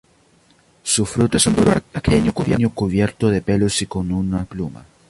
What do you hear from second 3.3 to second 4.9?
pelos y con un plumas.